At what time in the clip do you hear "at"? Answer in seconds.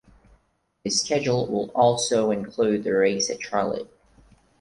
3.29-3.39